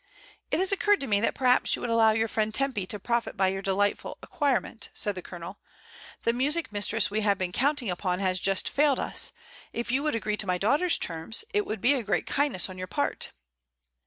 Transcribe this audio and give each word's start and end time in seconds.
"It 0.49 0.57
has 0.57 0.71
occurred 0.71 0.99
to 1.01 1.05
me 1.07 1.21
that 1.21 1.35
perhaps 1.35 1.75
you 1.75 1.81
would 1.83 1.91
allow 1.91 2.09
your 2.09 2.27
friend 2.27 2.51
Tempy 2.51 2.87
to 2.87 2.97
profit 2.97 3.37
by 3.37 3.49
your 3.49 3.61
delightful 3.61 4.17
acquirement," 4.23 4.89
said 4.95 5.13
the 5.13 5.21
Colonel. 5.21 5.59
"The 6.23 6.33
music 6.33 6.71
mis 6.71 6.87
tress 6.87 7.11
we 7.11 7.21
have 7.21 7.37
been 7.37 7.51
counting 7.51 7.91
upon 7.91 8.17
has 8.17 8.39
just 8.39 8.67
failed 8.67 8.99
us. 8.99 9.31
If 9.73 9.91
you 9.91 10.01
would 10.01 10.15
agree 10.15 10.37
to 10.37 10.47
my 10.47 10.57
daughter's 10.57 10.97
terms, 10.97 11.43
it 11.53 11.67
will 11.67 11.77
be 11.77 11.93
a 11.93 12.01
great 12.01 12.25
kindness 12.25 12.67
on 12.67 12.79
your 12.79 12.87
part." 12.87 13.29